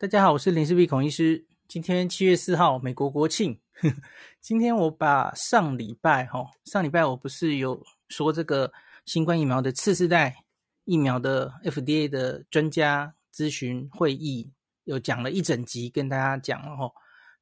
[0.00, 1.46] 大家好，我是林氏璧孔医师。
[1.68, 3.60] 今天七月四号，美国国庆。
[4.40, 8.72] 今天我把上礼拜哈，上礼拜我不是有说这个
[9.04, 10.46] 新冠疫苗的次世代
[10.84, 14.50] 疫苗的 FDA 的专家咨询会议，
[14.84, 16.90] 有讲了一整集跟大家讲了哈。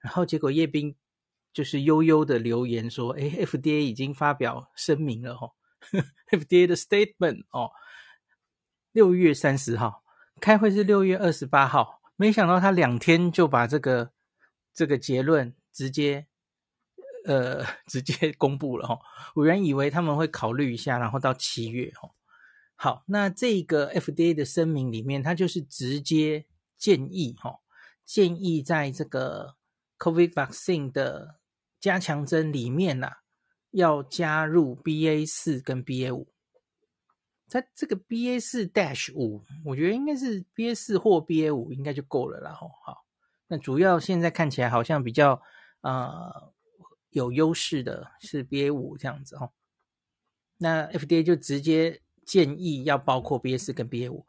[0.00, 0.96] 然后结果叶斌
[1.52, 5.52] 就是悠悠的留言说：“哎，FDA 已经发表声明了哈，
[6.32, 7.70] FDA 的 statement 哦，
[8.90, 10.02] 六月三十号
[10.40, 14.10] 开会是六月二十八号。”没想到他两天就把这个
[14.74, 16.26] 这个结论直接
[17.24, 18.98] 呃 直接公布了哈，
[19.36, 22.10] 我原以为他们会考虑一下，然后到七月哈。
[22.74, 26.46] 好，那这个 FDA 的声明里面，它就是直接
[26.76, 27.60] 建议哈，
[28.04, 29.54] 建议在这个
[29.98, 31.38] COVID vaccine 的
[31.80, 33.10] 加强针里面呐、
[33.70, 36.32] 要加入 BA 四跟 BA 五。
[37.50, 42.52] 它这个 B A 四 Dash 五，我觉得应该是 B A 四或 B A 五应该就够了啦。
[42.52, 43.04] 吼，好，
[43.46, 45.40] 那主要现在看起来好像比较
[45.80, 46.52] 呃
[47.10, 49.50] 有优势的是 B A 五这样子哦。
[50.58, 54.26] 那 F D A 就直接建议要包括 B A 四跟 B A 五。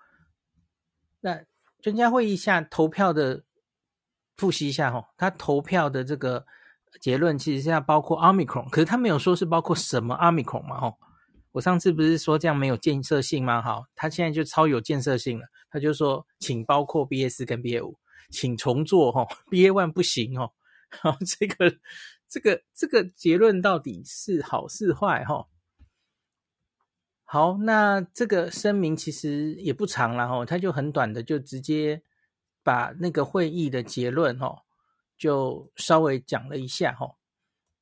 [1.19, 1.43] 那
[1.81, 3.43] 专家会议下投票的
[4.37, 6.45] 复习一下吼，他投票的这个
[7.01, 10.97] 结论其实是要包括 Omicron，可是他没有说是包括什么 Omicron 嘛，吼。
[11.51, 13.61] 我上次不是说这样没有建设性吗？
[13.61, 15.47] 好，他现在就超有建设性了。
[15.71, 17.97] 他就说，请包括 BA 四跟 BA 五，
[18.29, 20.51] 请重做哈，BA one 不行哦。
[21.01, 21.75] 好，这个
[22.27, 25.47] 这个这个结论到底是好是坏哈？
[27.23, 32.01] 好，那这个声明其实也不长了哈，他就很短的就直接
[32.63, 34.63] 把那个会议的结论哈，
[35.17, 37.18] 就稍微讲了一下哈。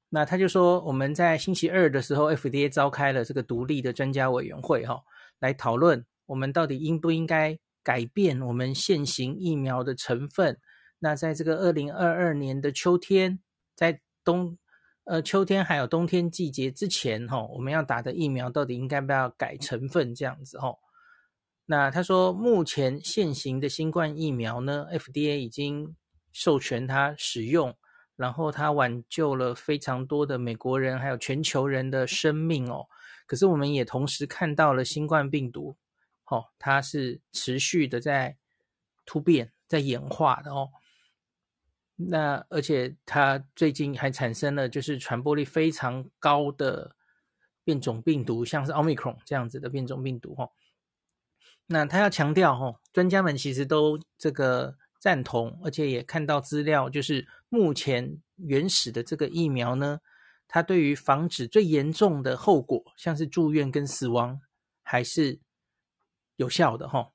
[0.09, 5.01] 那他就说，我们在星期二的时候，FDA 召开了这个独立的专家委员会，哈，
[5.39, 10.57] 来讨论我们到底应不应该改变我们现行疫苗的成分。
[10.99, 13.39] 那在这个二零二二年的秋天，
[13.75, 14.57] 在冬
[15.03, 20.73] 呃秋天还有冬天季节之前，哈，我们要打的疫苗到底应该不要改成分这样子，哈。
[21.65, 25.97] 那他说，目前现行的新冠疫苗呢，FDA 已经
[26.31, 27.75] 授权它使用。
[28.17, 32.87] 然后他挽救了非常多的美国人，还有全球人的生命哦。
[33.27, 35.77] 可是我们也同时看到了新冠病毒，
[36.25, 38.35] 哦，它是持续的在
[39.05, 40.69] 突变、在演化的哦。
[41.95, 46.95] 那而且它最近还产生了就是传播力非常高的
[47.63, 50.49] 变种病毒，像是奥密克戎这样子的变种病毒哦。
[51.67, 54.75] 那他要强调哦，专家们其实都这个。
[54.99, 59.99] 赞同，而且也看到资料，就是目前原始的这个疫苗呢，
[60.47, 64.39] 它对于防止最严重的后果，像是住院跟死亡，
[64.83, 65.39] 还是
[66.35, 67.11] 有效的哈。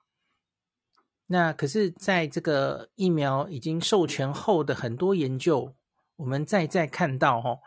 [1.27, 5.75] 那可是，在这个疫苗已经授权后的很多研究，
[6.17, 7.59] 我们再再看到哈，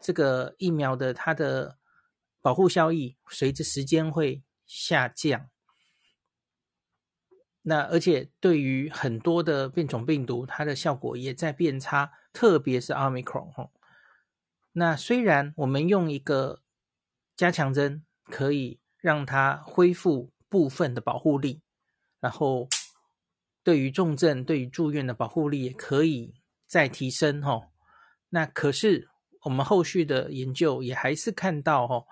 [0.00, 1.78] 这个疫苗的它的
[2.42, 5.48] 保护效益随着时间会下降。
[7.66, 13.70] 那而且对于很多的变种病毒，它的效果也在变差，特别是 Omicron 哈。
[14.72, 16.60] 那虽然我们用一个
[17.34, 21.62] 加强针可以让它恢复部分的保护力，
[22.20, 22.68] 然后
[23.62, 26.34] 对于重症、对于住院的保护力也可以
[26.66, 27.70] 再提升哈。
[28.28, 29.08] 那可是
[29.44, 32.04] 我们后续的研究也还是看到哈。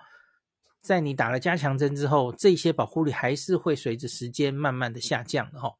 [0.83, 5.77] 在你打了加强针之后，这些保护力还是会随着时间慢慢的下降的哈。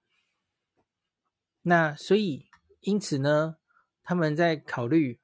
[1.63, 2.47] 那所以
[2.79, 3.57] 因此呢，
[4.01, 5.19] 他们在考虑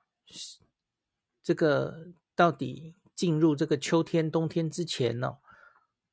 [1.42, 5.38] 这个到底进入这个秋天、冬天之前呢，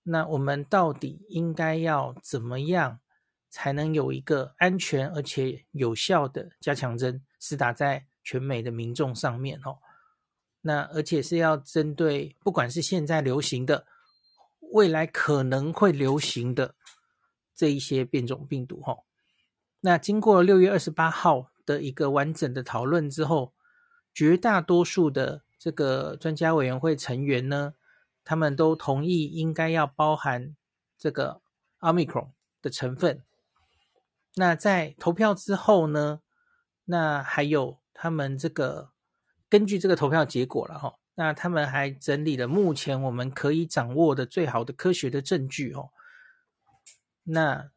[0.05, 3.01] 那我们到底应该要怎么样
[3.51, 9.79] 才能有一个安全而且有效的加强针，施打在全美的民众上面哦。
[10.67, 13.87] 那而且是要针对不管是现在流行的，
[14.73, 16.75] 未来可能会流行的
[17.55, 18.99] 这一些变种病毒哈。
[19.83, 23.53] 那经过六月二十八号的一个完整的讨论之后，
[24.13, 27.75] 绝大多数的这个专家委员会成员呢，
[28.25, 30.57] 他们都同意应该要包含
[30.99, 31.41] 这个
[31.79, 32.31] Omicron
[32.61, 33.23] 的成分。
[34.35, 36.23] 那在投票之后呢，
[36.87, 38.91] 那还有他们这个。
[39.49, 45.91] 根据这个投票结果了哈，那他们还整理了目前我们可以掌握的最好的科学的证据哦。
[47.23, 47.71] 那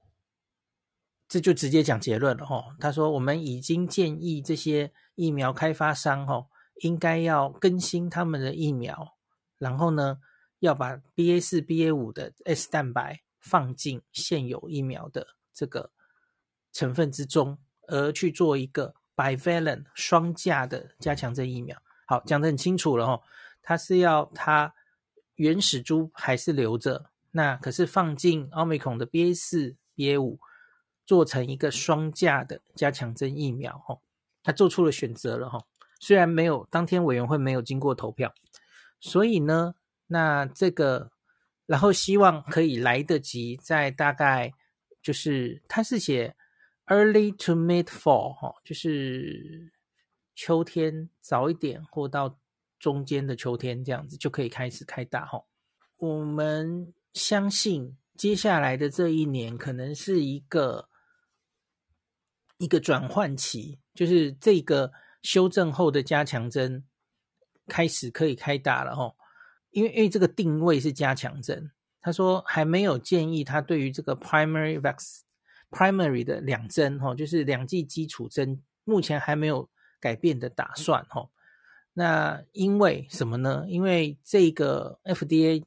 [1.27, 2.75] 这就直接讲结论了哈。
[2.79, 6.47] 他说，我们已经建议这些疫苗开发商哈，
[6.81, 9.15] 应该要更新他们的疫苗，
[9.57, 10.19] 然后呢，
[10.59, 15.91] 要把 BA 四、BA 五的 S 蛋白放进现有疫苗的这个
[16.71, 21.77] 成分之中，而去做一个 bivalent 双价的加强针疫苗。
[22.05, 23.21] 好，讲得很清楚了哈，
[23.61, 24.73] 它是要它
[25.35, 30.39] 原始株还是留着，那可是放进奥密克戎的 BA 四、BA 五，
[31.05, 33.99] 做成一个双价的加强针疫苗哈，
[34.41, 35.65] 他做出了选择了哈。
[35.99, 38.33] 虽然没有当天委员会没有经过投票，
[39.01, 39.75] 所以呢，
[40.07, 41.11] 那这个
[41.65, 44.53] 然后希望可以来得及在大概
[45.01, 46.35] 就是他是写
[46.89, 49.71] early to mid fall 哈，就是。
[50.41, 52.39] 秋天早一点，或到
[52.79, 55.43] 中间的秋天这样子就可以开始开打哈。
[55.97, 60.87] 我们相信接下来的这一年可能是一个
[62.57, 66.85] 一个转换期，就是这个修正后的加强针
[67.67, 69.13] 开始可以开打了哈。
[69.71, 71.69] 因为因为这个定位是加强针，
[71.99, 75.23] 他说还没有建议他对于这个 primary vaccine
[75.71, 79.69] primary 的两针哈，就是两剂基础针，目前还没有。
[80.01, 81.29] 改变的打算哈，
[81.91, 83.65] 那因为什么呢？
[83.67, 85.61] 因为这个 FDA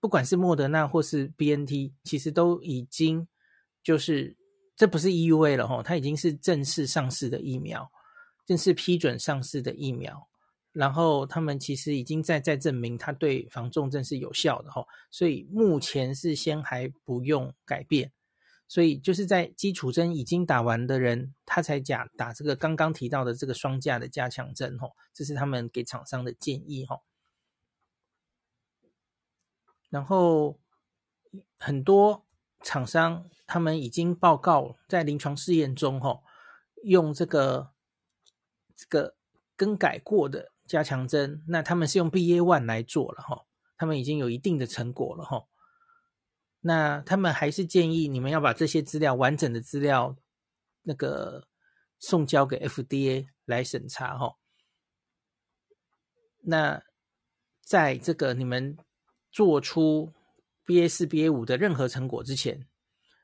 [0.00, 3.26] 不管是莫德纳或是 BNT，其实都已经
[3.82, 4.36] 就是
[4.76, 7.90] 这不是 EUA 了哈，它已经是正式上市的疫苗，
[8.44, 10.28] 正式批准上市的疫苗，
[10.72, 18.12] 然后他们其实已经在在证明它对防重症是有效的哈，所以目前是先还不用改变。
[18.70, 27.02] 所以就是在基础针已经打完的人，他才假打这个刚刚提到的这个双价的加强针吼，这是他们给厂商的建议吼。
[29.88, 30.60] 然后
[31.58, 32.24] 很多
[32.62, 36.22] 厂商他们已经报告在临床试验中吼，
[36.84, 37.72] 用这个
[38.76, 39.16] 这个
[39.56, 45.49] 更改过的加强针，那他们是用 BA one 来做了吼，他们已经有一定的成果了吼。
[46.62, 50.14] 那他们还是建议你们要把这些资料完整的资料，
[50.82, 51.48] 那个
[51.98, 54.36] 送交给 FDA 来审查哈。
[56.42, 56.82] 那
[57.62, 58.76] 在这个你们
[59.30, 60.12] 做出
[60.66, 62.58] BA 四、BA 五的任何成果之前，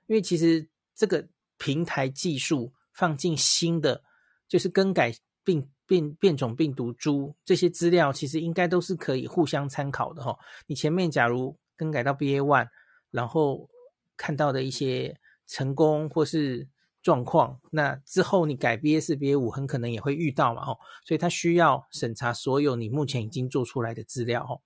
[0.06, 1.28] 因为其实这个
[1.58, 4.02] 平台技术放进新的，
[4.48, 10.38] 就是更改病变变种病毒株这些资料，其实应该都是可以互相参考的哈。
[10.66, 12.68] 你前面假如更改到 BA one。
[13.10, 13.68] 然后
[14.16, 16.68] 看到的一些成功或是
[17.02, 24.60] 状况，那之后你改 BA 四、BA 五很可能也会遇到嘛，哦，所以他需要审查所有你目前已经做出来的资料，哦。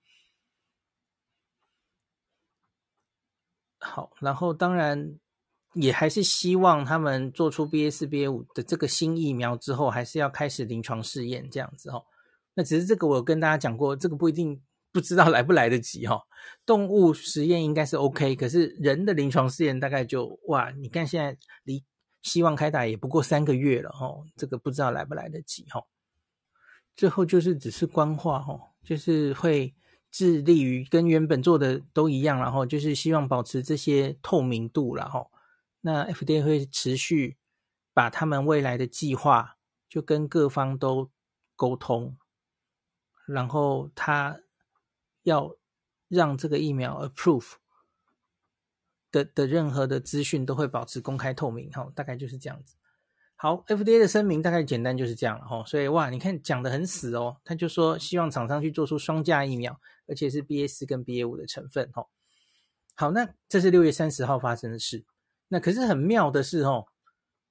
[3.79, 5.19] 好，然后当然
[5.73, 12.05] 也还是希望他们做出 BA 四、BA 五的这个新疫苗之后，还是要开始临床试验这样子，哦。
[12.53, 14.61] 那只是这个我有跟大家讲过，这个不一定。
[14.91, 16.21] 不知道 来不来得及哈，
[16.65, 21.83] 动物实验应该是 OK，可是人的临床试验大概就哇，你看现在离
[22.21, 25.83] 希望开打也不过三个月了哈，这个不知道来不来得及哈。
[26.95, 29.73] 最后就是只是官话哈，就是会
[30.11, 35.27] 致力于跟原本做的都一样，然后就是希望保持这些透明度了哈。
[35.81, 37.37] 那 FDA 会持续
[37.93, 39.55] 把他们未来的计划
[39.89, 41.09] 就跟各方都
[41.55, 42.17] 沟通，
[43.25, 44.41] 然后他。
[45.23, 45.55] 要
[46.07, 47.53] 让这个疫苗 approve
[49.11, 52.75] 的的任何的资讯都会保持公开透明，哈，大概就是这样子。
[53.35, 55.63] 好，FDA 的声明大概简单就是这样了，哈。
[55.65, 62.05] 所以哇，你看讲得很死哦，他就说希望厂商去做出双价疫苗，而且是 BA 四跟 BA 五的成分，哈。
[62.95, 65.03] 好，那这是六月三十号发生的事。
[65.47, 66.85] 那可是很妙的是，哦，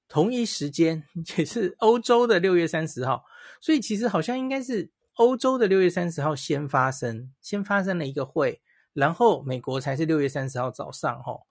[0.07, 1.03] 同一时间
[1.37, 3.25] 也是欧洲的六月三十号，
[3.59, 4.91] 所以其实好像应该是。
[5.15, 8.61] 欧洲的六月三十号先发生，先发生了一个会，
[8.93, 11.41] 然后美国才是六月三十号早上哈。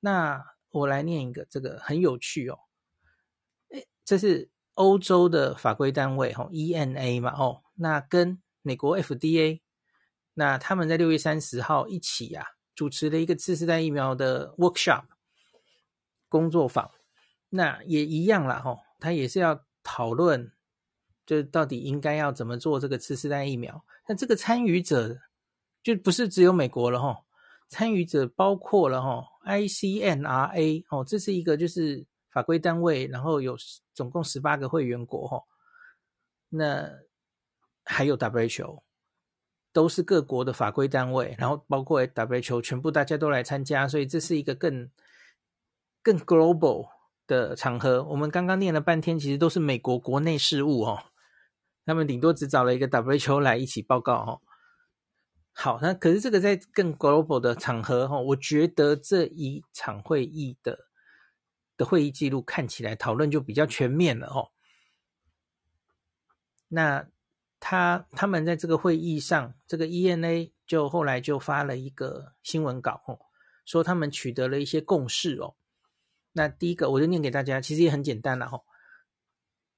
[0.00, 2.60] 那我来念一个，这个很有趣哦。
[3.70, 7.62] 诶，这是欧洲的法规单位哈，E N A 嘛哦。
[7.74, 9.60] 那跟美国 FDA，
[10.34, 15.04] 那他们在六月三十号一起啊，主持了一个次世代疫苗的 workshop
[16.28, 16.90] 工作坊。
[17.50, 20.52] 那也一样啦哈，他也是要讨论。
[21.24, 23.84] 就到底应该要怎么做这个次世代疫苗？
[24.08, 25.16] 那这个参与者
[25.82, 27.24] 就不是只有美国了哈，
[27.68, 33.56] 参与者包括了哈 ICNRA 哦，这是一个就是法规单位，然后有
[33.94, 35.42] 总共十八个会员国哈，
[36.48, 36.88] 那
[37.84, 38.82] 还有 WHO，
[39.72, 44.90] 都是各国的法规单位，然后包括 WHO 全部大家都来参加，所以这是一个更
[46.02, 46.88] 更 global
[47.26, 48.02] 的场合。
[48.04, 51.02] 我们刚刚念了半天，其实都是美国国内事务哦。
[51.84, 54.40] 他们顶多只找了一个 WHO 来一起报告哦。
[55.54, 60.86] 好，那可是这个在更 global 的场合哈，我觉得这一场会议的
[61.76, 64.50] 的会议记录看起来讨论就比较全面了哦。
[66.68, 67.06] 那
[67.60, 73.18] 他他们在这个会议上，这个 ENA 就后来就发了一个新闻稿哦，
[73.66, 75.54] 说他们取得了一些共识哦。
[76.32, 78.62] 那第一个我就念给大家，其实也很简单了哦。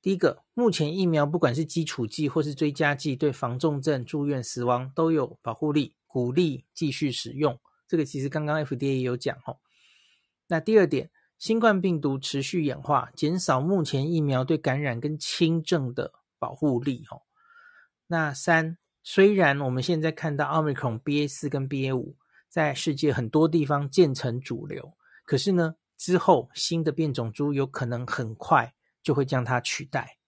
[0.05, 7.59] 第一个，目前疫苗不管是基础剂或是追加剂，对防重症、住院、死亡都有保护力，鼓励继续使用。
[7.89, 9.57] 这个其实刚刚 FDA 也有讲哦。
[10.49, 17.23] 那第二点，新冠病毒持续演化，减少目前疫苗对感染跟轻症的保护力哦。
[18.09, 22.19] 那三，虽然我们现在看到奥密克戎 BA 四跟 BA 五
[22.51, 24.93] 在世界很多地方建成主流，
[25.25, 30.19] 可是呢，之后新的变种株有可能很快就会将它取代。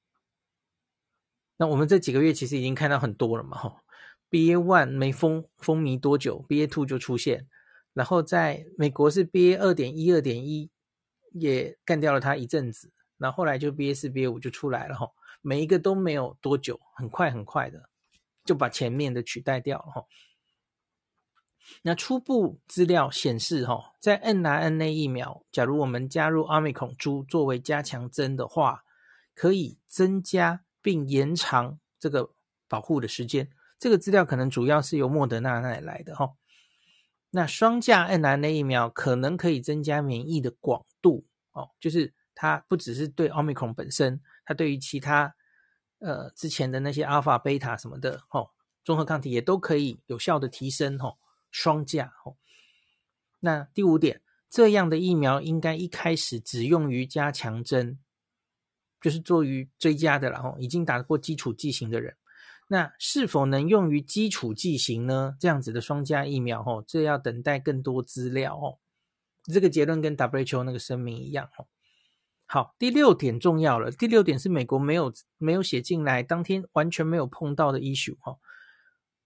[1.56, 3.82] 那我们这几个月其实已经看到很多了嘛，哈
[4.30, 7.48] ，BA one 没风风靡多久，BA two 就出现。
[7.94, 10.70] 然后在美国是 BA 二点一、二点一
[11.32, 17.88] 也干掉了它一阵子，然后后来就 BA 四、BA 五就出来了哈，每一个都没有多久，很快很快的
[18.44, 20.04] 就把前面的取代掉了哈。
[21.82, 28.84] 那初步资料显示哈，在 mRNA 疫苗，假如我们加入 Omicron 株作为加强针的话，
[29.34, 32.30] 可以增加并延长这个
[32.68, 33.50] 保护的时间。
[33.78, 36.32] 这个资料可能主要是由莫德纳那里来的哈。
[37.30, 45.34] 那双价 mRNA 疫苗可能可以增加免疫的广度哦，就是它不只是对奥密克戎本身，它对于其他
[45.98, 48.48] 呃之前的那些阿尔法、贝塔什么的哦，
[48.84, 51.16] 综合抗体也都可以有效的提升哦，
[51.56, 52.36] 双价哦。
[53.40, 54.20] 那第五点，
[54.50, 57.98] 这样的疫苗应该一开始只用于加强针，
[59.00, 62.14] 就是做于追加的了哦，已经打过基础剂型的人。
[62.68, 65.34] 那是否能用于基础剂型呢？
[65.40, 68.76] 这样子的双价疫苗，哦，这要等待更多资料哦。
[69.44, 71.66] 这个结论跟 WHO 那个声明一样哦。
[72.44, 73.90] 好，第六点重要了。
[73.90, 78.38] 第六点是美国没有没有写进来，当天完全没有碰到的 issue 哦，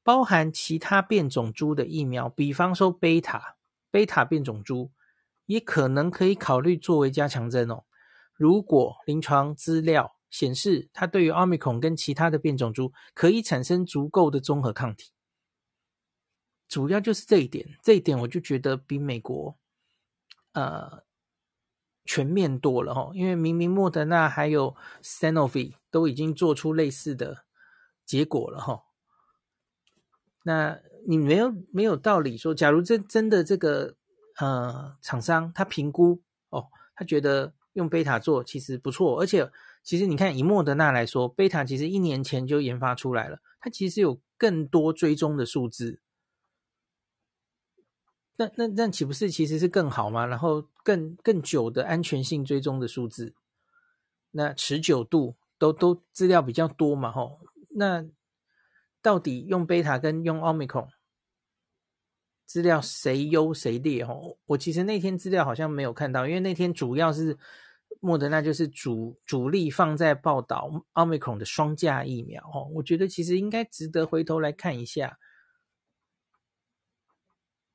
[0.02, 3.56] 包含其他变种株的疫苗，比方说贝塔
[3.90, 4.90] 贝塔变种株，
[5.46, 7.84] 也可能可以考虑作为加强针哦。
[8.34, 10.16] 如果临床资料。
[10.30, 15.10] 显示它对于奥密克戎跟其他的变种株可以产生足够的综合抗体，
[16.68, 17.76] 主要就是这一点。
[17.82, 19.58] 这一点我就觉得比美国
[20.52, 21.02] 呃
[22.04, 27.44] 全面多了哈，因为明明莫德纳还有 Sanofi 都已经做出类似的
[28.06, 28.84] 结果了哈。
[30.44, 33.94] 那你没有没有道理说，假如真真的这个
[34.38, 36.20] 呃厂商他评估
[36.50, 39.50] 哦，他觉得用贝塔做其实不错，而且。
[39.82, 46.00] 其实你看，以莫德纳来说，贝塔其实一年前就研发出来了，它其实有更多追踪的数字。
[48.36, 50.26] 那那那岂不是其实是更好吗？
[50.26, 53.34] 然后更更久的安全性追踪的数字，
[54.32, 57.10] 那持久度都都资料比较多嘛？
[57.10, 58.04] 吼，那
[59.02, 60.88] 到底用贝塔跟用奥密克戎
[62.46, 64.04] 资料谁优谁劣？
[64.04, 67.38] 吼，我其实那天资料好像没有看到，因为那天主要是。
[67.98, 75.18] 莫德纳就是主主力放在报道奥密克戎的双价疫苗哦，我觉得其实应该值得回头来看一下。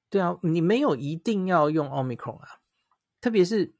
[0.09, 2.47] 对啊，你没有一定要用奥密克戎啊，
[3.19, 3.75] 特别是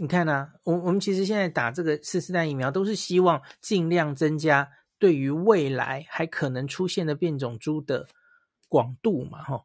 [0.00, 8.08] 你看啊，我我们其实现在打这个四四代疫苗，都是希望尽量增加对于未来还可能出现的变种株的
[8.68, 9.64] 广度嘛，哈。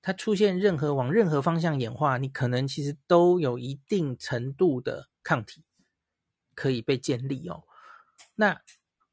[0.00, 5.64] 它出现任何往任何方向演化，你可能其实都有一定程度的抗体
[6.54, 7.64] 可以被建立哦。
[8.36, 8.60] 那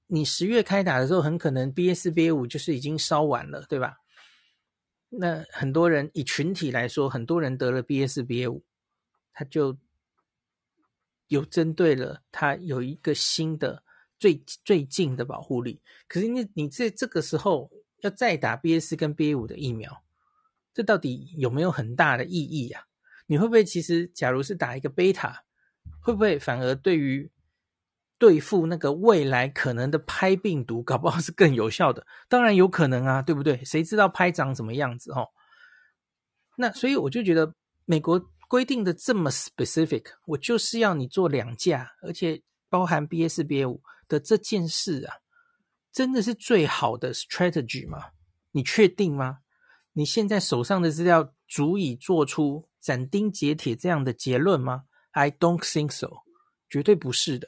[0.07, 3.97] 你十月开打的时候，很可能 BA 四、BA 五就是已经烧完了，对吧？
[5.09, 8.63] 那很多人以群体来说，很多人得了 BA 四、BA 五，
[9.33, 9.77] 他就
[11.27, 13.83] 有针对了，他有一个新的
[14.19, 15.81] 最最近的保护力。
[16.07, 17.69] 可是你你在这个时候
[18.01, 20.03] 要再打 BA 四跟 BA 五的疫苗。
[20.73, 22.85] 这到底有没有很大的意义呀？
[23.27, 25.43] 你会不会其实，假如是打一个贝塔，
[26.01, 27.31] 会不会反而对于
[28.17, 32.05] 对付那个未来可能的拍病毒，搞不好是更有效的？
[32.27, 33.63] 当然有可能啊，对不对？
[33.63, 35.29] 谁知道拍长什么样子哦？
[36.57, 37.55] 那所以我就觉得，
[37.85, 38.19] 美国
[38.49, 45.17] 规定的这么 specific，我就是要你做两价，而且包含 BA 四、BA 五的这件事啊，
[45.91, 48.11] 真的是最好的 strategy 吗？
[48.51, 49.39] 你确定吗？
[49.93, 56.09] 你现在手上的资料足以做出斩钉截铁这样的结论吗？I don't think so，
[56.69, 57.47] 绝对不是的。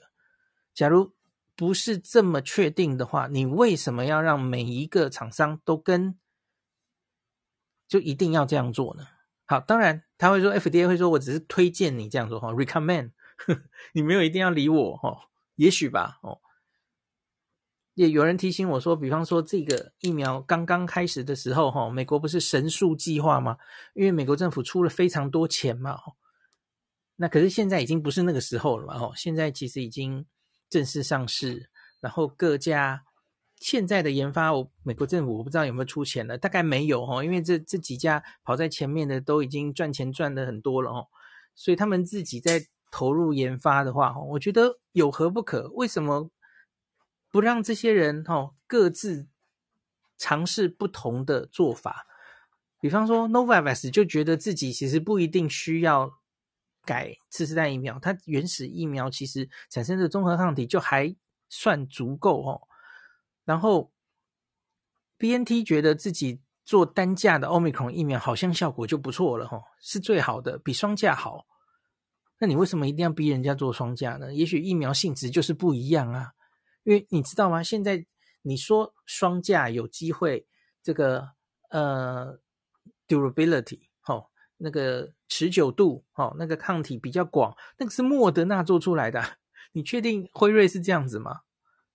[0.74, 1.14] 假如
[1.56, 6.18] 不是这么确定的话，你为什么要让每一个厂商都跟，
[7.88, 9.08] 就一定要这样做呢？
[9.46, 13.12] 好，当然他会说 FDA 会说我只是推荐你这样做哈，recommend，
[13.94, 16.40] 你没有一定要理我哈，也许吧哦。
[17.98, 23.58] 也有人提醒我说，比方说这个疫苗刚刚开始的时候哈，美国不是神速计划吗？
[23.96, 25.98] 因为美国政府出了非常多钱嘛，
[27.16, 30.28] 那可是现在已经不是那个时候了嘛，哦现在其实已经
[30.70, 33.04] 正式上市，然后各家。
[33.60, 41.08] 现在的研发，我美国政府我不知道有没有出钱了，大概没有哈，因为这这几家跑在前面的都已经赚钱赚的很多了哦，
[41.56, 45.72] 所以他们自己在投入研发的话，我觉得有何不可？
[45.74, 46.30] 为什么
[47.38, 49.28] 不让这些人哈各自
[50.18, 52.08] 尝试不同的做法？
[52.80, 56.12] 比方说，Novavax 就觉得自己其实不一定需要
[56.84, 61.16] 改次世代疫苗，它原始疫苗其实产生的综合抗体就还
[61.48, 62.68] 算足够哦。
[63.46, 63.92] 然后
[65.20, 71.46] ，BNT 觉得自己做单价的 Omicron 疫苗好像效果就不错了哈，是最好的，比双价好。
[72.40, 74.34] 那你为什么一定要逼人家做双价呢？
[74.34, 76.34] 也许疫苗性质就是不一样啊。
[76.88, 77.62] 因为你知道吗？
[77.62, 78.06] 现在
[78.44, 80.48] 你说双价有机会，
[80.82, 81.32] 这个
[81.70, 82.40] 呃
[83.10, 89.22] durability 哈，那个持久度哈，那个抗体比较广，那个是莫德纳做出来的。
[89.74, 91.42] 你确定辉瑞是这样子吗？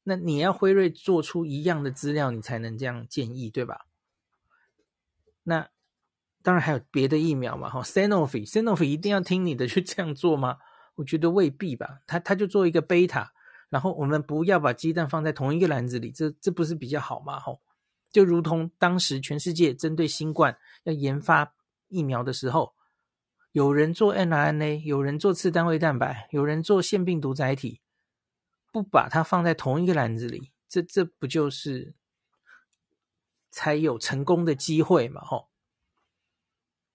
[0.03, 3.87] 那你要辉瑞做出一样的资料，你才能这样建议，对吧？
[5.45, 5.71] 那
[6.43, 10.59] 当然还有别的疫苗嘛，哈，Sanofi，Sanofi 一定要听你的去这样做吗？
[10.97, 12.01] 我觉得未必吧。
[12.07, 13.32] 他他就做一个贝塔，
[13.73, 17.41] 然后我们不要把鸡蛋放在同一个篮子里，这这不是比较好吗？
[17.41, 17.63] 吼，
[18.11, 21.55] 就如同当时全世界针对新冠要研发
[21.89, 22.75] 疫苗的时候，
[23.53, 27.81] 有人做 mRNA，有人做次单位蛋白，有人做腺病毒载体。
[28.71, 31.95] 不把它放在同一个篮子里，这这不就是
[33.51, 35.23] 才有成功的机会嘛？
[35.23, 35.49] 吼，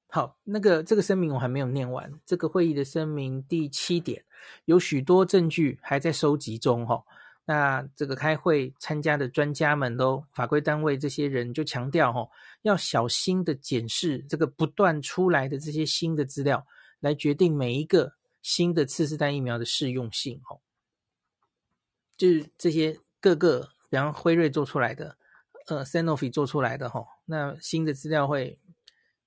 [0.10, 2.12] 好，那个这个声明我还没有念完。
[2.26, 4.24] 这个会议的声明第七点，
[4.66, 6.88] 有许多证据还在收集中。
[6.88, 7.06] 吼，
[7.46, 12.32] 那这个开会参加的专家们都法规单位这些人就强调，吼，
[12.62, 16.66] 要小心的检视这个不断出来的这些新的资料，
[17.02, 20.40] 来决定每一个新的次世代疫苗的适用性。
[20.44, 20.62] 吼。
[22.16, 25.18] 就是这些各个，比方辉瑞做出来的，
[25.68, 28.58] 呃，Sanofi 做出来的哈，那新的资料会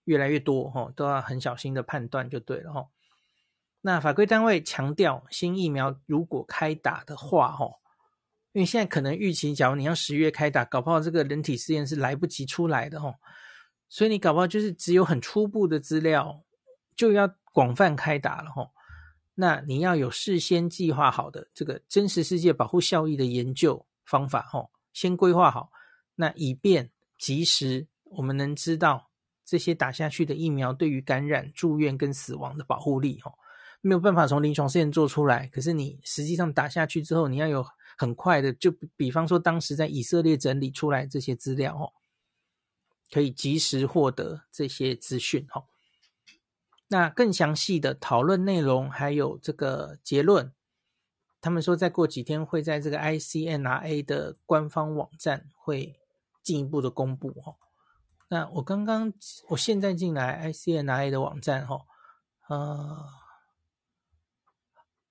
[0.05, 2.89] 越来越多哈，都要很小心的判断就对了哈。
[3.83, 7.67] 那法规单位强调，新疫苗如果开打的话哈，
[8.53, 13.15] 因为现在可能预期，假如你要十月开打，搞不好这个人体试验是来不及出来的哈，
[13.89, 16.43] 所以你搞不好就是只有很初步的资料，
[16.95, 18.71] 就要广泛开打了哈。
[19.35, 25.71] 那你要有事先计划好的这个真实世界保护效益的研究方法，吼，先规划好，
[26.17, 29.10] 那以便及时我们能知道
[29.51, 33.35] 这些打下去的疫苗对于感染、住院跟死亡的保护力，吼，
[33.81, 37.67] 没有办法从临床试验做出来，可是你实际上打下去之后，你要有
[37.99, 41.93] 很快的，就比方说当时在以色列整理出来这些资料，吼，
[43.11, 45.65] 可以及时获得这些资讯，吼。
[46.87, 50.53] 那更详细的讨论内容还有这个结论，
[51.41, 55.99] 他们说再过几天会在这个 ICNRA 的官方网站会
[56.41, 57.57] 进一步的公布哦。
[58.33, 59.13] 那我刚刚
[59.49, 61.85] 我现在进来 ICNRA 的网站哈，
[62.47, 63.05] 呃，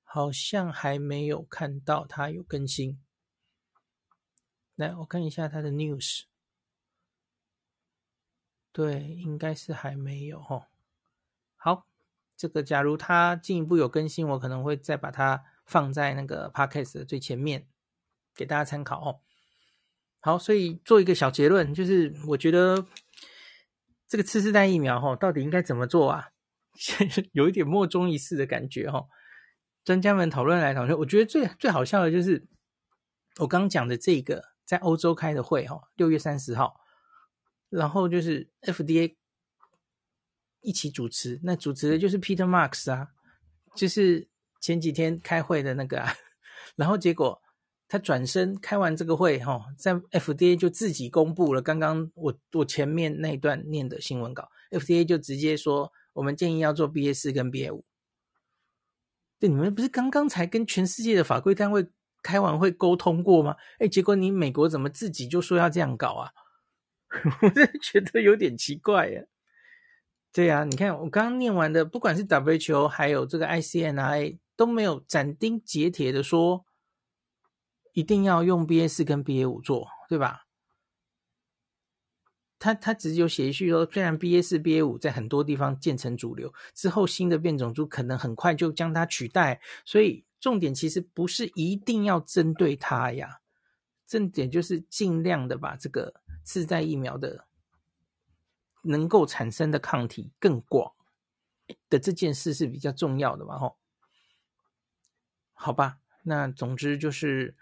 [0.04, 3.04] 好像还没有看到它有更新。
[4.76, 6.24] 来，我看一下它的 news，
[8.72, 10.70] 对，应该是还没有哈。
[11.58, 11.86] 好，
[12.38, 17.68] 这个假如它进一步有更新，我可能会再把它放在那个 podcast 的最前面，
[18.34, 19.20] 给大家参考哦。
[20.20, 22.86] 好，所以做一个小结论，就是我觉得
[24.08, 26.30] 这个次世代疫苗哈，到底应该怎么做啊？
[27.32, 29.06] 有一点莫衷一是的感觉哈。
[29.84, 32.48] 专家们讨论来讨论，我觉得最最好笑的就是
[33.38, 36.80] 我刚刚讲的这个，在欧洲开的会哈，六月三十号，
[37.70, 39.16] 然后就是 FDA。
[40.62, 43.08] 一起主持，那主持的就是 Peter Marks 啊，
[43.78, 44.28] 就是
[44.60, 46.14] 前几天开会的那个啊，
[46.76, 47.42] 然后结果
[47.90, 57.84] 他转身开完这个会哈，在 FDA 就自己公布了刚刚我我前面那段念的新闻稿，FDA 就直接说我们建议要做 BA 四跟 BA 五，
[59.40, 61.88] 对，你们不是刚刚才跟全世界的法规单位
[62.22, 63.56] 开完会沟通过吗？
[63.80, 66.32] 哎，结果你美国怎么自己就说要这样搞啊？
[67.42, 69.24] 我真的觉得有点奇怪呀。
[70.32, 76.64] 对啊，你看我刚刚念完的，不管是 WHO 还有这个 ICNRA 都没有斩钉截铁的说
[77.94, 80.46] 一定要用 BA 四跟 BA 五做，对吧？
[82.60, 93.40] 他他只有写一句说，虽然 BA 四、BA 五在很多地方建成主流，之后新的变种株可能很快就将它取代，所以重点其实不是一定要针对它呀，
[94.06, 97.48] 重点就是尽量的把这个次代疫苗的
[98.82, 100.94] 能够产生的抗体更广
[101.90, 103.78] 的这件事是比较重要的嘛，吼，
[105.54, 107.56] 好吧，那总之就是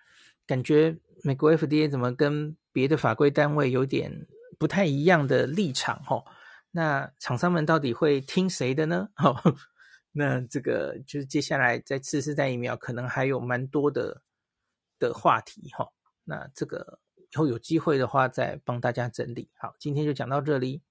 [0.47, 4.25] 感觉美国 FDA 怎么跟别的法规单位有点。
[4.59, 6.25] 不太一样的立场吼，
[6.71, 9.07] 那厂商们到底会听谁的呢？
[9.13, 9.35] 吼，
[10.11, 14.23] 那这个就是接下来在次世代疫苗可能还有蛮多的
[14.97, 16.97] 的话题吼，那这个
[17.31, 19.47] 以后有机会的话再帮大家整理。
[19.59, 20.81] 好，今天就讲到这里。